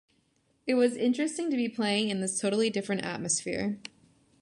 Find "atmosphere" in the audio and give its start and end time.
3.05-3.77